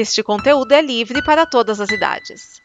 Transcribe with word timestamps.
Este 0.00 0.22
conteúdo 0.22 0.70
é 0.70 0.80
livre 0.80 1.20
para 1.24 1.44
todas 1.44 1.80
as 1.80 1.90
idades. 1.90 2.62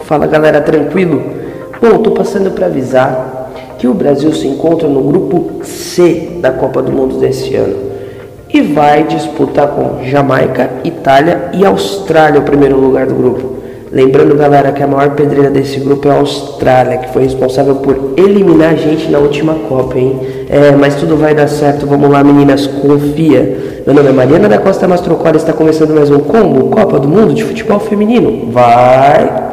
Fala 0.00 0.26
galera, 0.26 0.60
tranquilo? 0.60 1.22
Bom, 1.80 2.02
tô 2.02 2.10
passando 2.10 2.50
para 2.50 2.66
avisar 2.66 3.52
que 3.78 3.86
o 3.86 3.94
Brasil 3.94 4.34
se 4.34 4.48
encontra 4.48 4.88
no 4.88 5.04
grupo 5.04 5.64
C 5.64 6.40
da 6.40 6.50
Copa 6.50 6.82
do 6.82 6.90
Mundo 6.90 7.20
desse 7.20 7.54
ano 7.54 7.92
e 8.52 8.60
vai 8.60 9.04
disputar 9.04 9.68
com 9.68 10.02
Jamaica, 10.02 10.80
Itália 10.82 11.52
e 11.54 11.64
Austrália 11.64 12.40
o 12.40 12.44
primeiro 12.44 12.76
lugar 12.76 13.06
do 13.06 13.14
grupo. 13.14 13.67
Lembrando, 13.90 14.36
galera, 14.36 14.70
que 14.72 14.82
a 14.82 14.86
maior 14.86 15.10
pedreira 15.14 15.50
desse 15.50 15.80
grupo 15.80 16.08
é 16.08 16.10
a 16.10 16.18
Austrália, 16.18 16.98
que 16.98 17.12
foi 17.12 17.22
responsável 17.22 17.76
por 17.76 18.14
eliminar 18.16 18.72
a 18.72 18.76
gente 18.76 19.10
na 19.10 19.18
última 19.18 19.54
Copa, 19.54 19.98
hein? 19.98 20.20
É, 20.48 20.72
mas 20.72 20.96
tudo 20.96 21.16
vai 21.16 21.34
dar 21.34 21.48
certo. 21.48 21.86
Vamos 21.86 22.10
lá, 22.10 22.22
meninas, 22.22 22.66
confia. 22.66 23.82
Meu 23.86 23.94
nome 23.94 24.10
é 24.10 24.12
Mariana 24.12 24.48
da 24.48 24.58
Costa 24.58 24.86
Mastrocola 24.86 25.36
está 25.36 25.52
começando 25.52 25.94
mais 25.94 26.10
um 26.10 26.20
combo 26.20 26.68
Copa 26.68 27.00
do 27.00 27.08
Mundo 27.08 27.32
de 27.32 27.42
Futebol 27.42 27.80
Feminino. 27.80 28.52
Vai! 28.52 29.48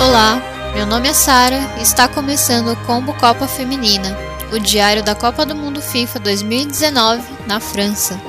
Olá, 0.00 0.40
meu 0.76 0.86
nome 0.86 1.08
é 1.08 1.12
Sara 1.12 1.58
e 1.78 1.82
está 1.82 2.06
começando 2.06 2.68
o 2.68 2.76
Combo 2.86 3.12
Copa 3.14 3.48
Feminina, 3.48 4.16
o 4.52 4.58
diário 4.58 5.02
da 5.02 5.14
Copa 5.14 5.44
do 5.44 5.54
Mundo 5.54 5.80
FIFA 5.80 6.20
2019 6.20 7.22
na 7.46 7.60
França. 7.60 8.20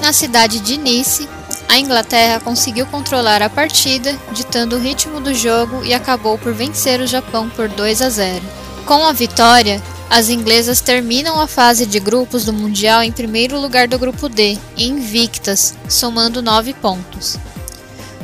Na 0.00 0.12
cidade 0.12 0.60
de 0.60 0.76
Nice, 0.76 1.28
a 1.68 1.78
Inglaterra 1.78 2.40
conseguiu 2.40 2.86
controlar 2.86 3.42
a 3.42 3.50
partida, 3.50 4.18
ditando 4.32 4.76
o 4.76 4.78
ritmo 4.78 5.20
do 5.20 5.34
jogo 5.34 5.84
e 5.84 5.94
acabou 5.94 6.38
por 6.38 6.52
vencer 6.52 7.00
o 7.00 7.06
Japão 7.06 7.48
por 7.50 7.68
2 7.68 8.02
a 8.02 8.08
0. 8.08 8.44
Com 8.86 9.06
a 9.06 9.12
vitória, 9.12 9.80
as 10.08 10.28
inglesas 10.28 10.80
terminam 10.80 11.40
a 11.40 11.46
fase 11.46 11.86
de 11.86 12.00
grupos 12.00 12.44
do 12.44 12.52
Mundial 12.52 13.02
em 13.02 13.12
primeiro 13.12 13.60
lugar 13.60 13.86
do 13.86 13.98
grupo 13.98 14.28
D, 14.28 14.58
invictas, 14.76 15.76
somando 15.88 16.42
9 16.42 16.74
pontos. 16.74 17.38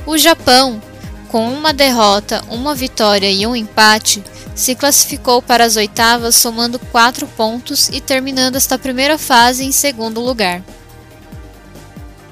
O 0.05 0.19
Japão, 0.19 0.83
com 1.29 1.49
uma 1.49 1.73
derrota, 1.73 2.43
uma 2.49 2.75
vitória 2.75 3.31
e 3.31 3.47
um 3.47 3.55
empate, 3.55 4.25
se 4.57 4.75
classificou 4.75 5.43
para 5.43 5.65
as 5.65 5.77
oitavas 5.77 6.35
somando 6.35 6.79
4 6.79 7.27
pontos 7.29 7.91
e 7.91 8.01
terminando 8.01 8.57
esta 8.57 8.79
primeira 8.79 9.19
fase 9.19 9.63
em 9.63 9.71
segundo 9.71 10.21
lugar. 10.21 10.65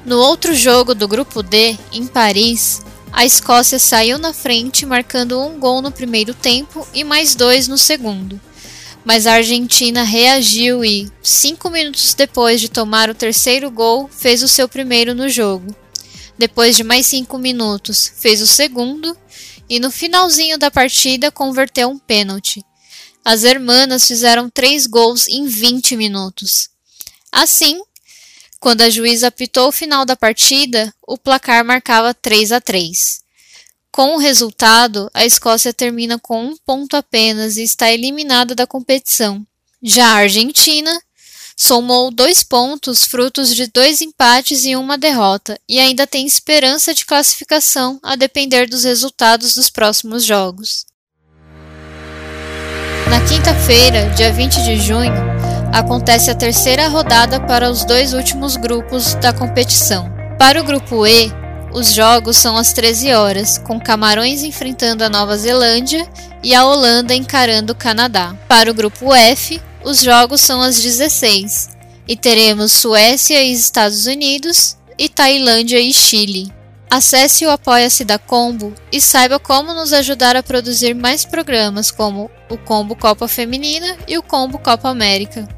No 0.07 0.19
outro 0.19 0.55
jogo 0.55 0.95
do 0.95 1.07
grupo 1.07 1.43
D, 1.43 1.79
em 1.93 2.07
Paris, 2.07 2.81
a 3.13 3.25
Escócia 3.27 3.79
saiu 3.79 4.19
na 4.19 4.33
frente, 4.33 4.87
marcando 4.87 5.41
um 5.41 5.61
gol 5.61 5.83
no 5.83 5.93
primeiro 5.93 6.33
tempo 6.35 6.87
e 6.95 7.05
mais 7.05 7.35
dois 7.35 7.69
no 7.69 7.77
segundo. 7.77 8.41
Mas 9.05 9.27
a 9.27 9.35
Argentina 9.35 10.03
reagiu 10.03 10.83
e, 10.83 11.11
cinco 11.23 11.69
minutos 11.69 12.15
depois 12.15 12.59
de 12.59 12.71
tomar 12.71 13.11
o 13.11 13.15
terceiro 13.15 13.71
gol, 13.71 14.09
fez 14.11 14.43
o 14.43 14.49
seu 14.49 14.67
primeiro 14.67 15.15
no 15.15 15.29
jogo. 15.29 15.75
Depois 16.39 16.75
de 16.75 16.83
mais 16.83 17.07
cinco 17.07 17.39
minutos, 17.39 18.11
fez 18.17 18.41
o 18.41 18.47
segundo 18.47 19.17
e 19.69 19.81
no 19.81 19.91
finalzinho 19.91 20.59
da 20.59 20.71
partida 20.71 21.31
converteu 21.31 21.89
um 21.89 21.99
pênalti. 21.99 22.65
As 23.25 23.45
hermanas 23.45 24.07
fizeram 24.07 24.51
três 24.51 24.87
gols 24.87 25.27
em 25.29 25.47
20 25.47 25.97
minutos. 25.97 26.69
Assim, 27.33 27.81
quando 28.61 28.83
a 28.83 28.91
juíza 28.91 29.29
apitou 29.29 29.69
o 29.69 29.73
final 29.73 30.05
da 30.05 30.17
partida, 30.17 30.95
o 31.07 31.19
placar 31.19 31.65
marcava 31.65 32.15
3 32.15 32.53
a 32.53 32.61
3. 32.61 33.23
Com 33.91 34.17
o 34.17 34.19
resultado, 34.19 35.11
a 35.15 35.25
Escócia 35.25 35.73
termina 35.73 36.19
com 36.19 36.45
um 36.45 36.57
ponto 36.67 36.97
apenas 36.97 37.57
e 37.57 37.63
está 37.63 37.93
eliminada 37.93 38.55
da 38.55 38.67
competição. 38.67 39.47
Já 39.83 40.07
a 40.07 40.17
Argentina 40.17 41.01
somou 41.57 42.11
dois 42.11 42.43
pontos 42.43 43.05
frutos 43.05 43.55
de 43.55 43.67
dois 43.67 44.01
empates 44.01 44.65
e 44.65 44.77
uma 44.77 44.99
derrota, 44.99 45.59
e 45.69 45.79
ainda 45.79 46.07
tem 46.07 46.27
esperança 46.27 46.95
de 46.95 47.05
classificação 47.05 47.99
a 48.03 48.17
depender 48.17 48.67
dos 48.67 48.85
resultados 48.85 49.55
dos 49.55 49.71
próximos 49.71 50.25
jogos. 50.25 50.87
Na 53.09 53.21
quinta-feira, 53.27 54.11
dia 54.11 54.33
20 54.33 54.63
de 54.65 54.81
junho, 54.81 55.13
acontece 55.73 56.31
a 56.31 56.35
terceira 56.35 56.89
rodada 56.89 57.39
para 57.41 57.71
os 57.71 57.85
dois 57.85 58.13
últimos 58.15 58.57
grupos 58.57 59.15
da 59.17 59.33
competição. 59.33 60.11
Para 60.39 60.61
o 60.61 60.65
grupo 60.65 61.07
E, 61.07 61.31
os 61.73 61.93
jogos 61.93 62.37
são 62.37 62.57
às 62.57 62.73
13 62.73 63.13
horas, 63.13 63.59
com 63.59 63.81
Camarões 63.81 64.43
enfrentando 64.45 65.03
a 65.03 65.11
Nova 65.11 65.37
Zelândia 65.37 66.09
e 66.43 66.55
a 66.55 66.65
Holanda 66.65 67.15
encarando 67.15 67.73
o 67.73 67.77
Canadá. 67.77 68.35
Para 68.49 68.71
o 68.71 68.75
grupo 68.75 69.13
F, 69.13 69.61
os 69.85 70.01
jogos 70.01 70.41
são 70.41 70.61
às 70.61 70.81
16 70.81 71.71
e 72.09 72.17
teremos 72.17 72.73
Suécia 72.73 73.43
e 73.43 73.53
Estados 73.53 74.07
Unidos 74.07 74.77
e 74.99 75.09
Tailândia 75.09 75.79
e 75.79 75.93
Chile. 75.93 76.53
Acesse 76.91 77.45
o 77.45 77.51
Apoia-se 77.51 78.05
da 78.05 78.19
Combo 78.19 78.73
e 78.93 79.01
saiba 79.01 79.39
como 79.39 79.75
nos 79.75 79.93
ajudar 79.93 80.37
a 80.37 80.43
produzir 80.43 80.95
mais 80.95 81.25
programas 81.25 81.91
como 81.91 82.31
o 82.49 82.57
Combo 82.57 82.95
Copa 82.95 83.27
Feminina 83.27 83.97
e 84.07 84.17
o 84.17 84.23
Combo 84.23 84.59
Copa 84.59 84.89
América. 84.89 85.49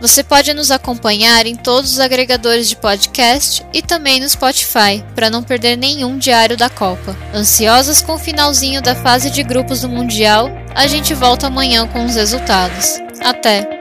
Você 0.00 0.22
pode 0.22 0.54
nos 0.54 0.70
acompanhar 0.70 1.44
em 1.44 1.56
todos 1.56 1.92
os 1.92 2.00
agregadores 2.00 2.68
de 2.68 2.76
podcast 2.76 3.66
e 3.74 3.82
também 3.82 4.20
no 4.20 4.28
Spotify, 4.30 5.04
para 5.14 5.28
não 5.28 5.42
perder 5.42 5.76
nenhum 5.76 6.16
diário 6.16 6.56
da 6.56 6.70
Copa. 6.70 7.16
Ansiosas 7.34 8.00
com 8.00 8.14
o 8.14 8.18
finalzinho 8.18 8.80
da 8.80 8.94
fase 8.94 9.28
de 9.28 9.42
grupos 9.42 9.80
do 9.80 9.88
Mundial, 9.88 10.48
a 10.74 10.86
gente 10.86 11.14
volta 11.14 11.46
amanhã 11.46 11.86
com 11.88 12.04
os 12.04 12.14
resultados. 12.14 12.98
Até! 13.22 13.78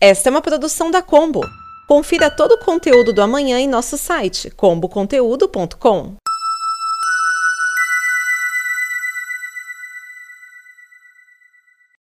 Esta 0.00 0.28
é 0.28 0.30
uma 0.30 0.40
produção 0.40 0.90
da 0.90 1.02
Combo. 1.02 1.40
Confira 1.88 2.30
todo 2.30 2.52
o 2.52 2.64
conteúdo 2.64 3.12
do 3.12 3.20
amanhã 3.20 3.58
em 3.58 3.66
nosso 3.66 3.98
site 3.98 4.50
comboconteúdo.com. 4.50 6.16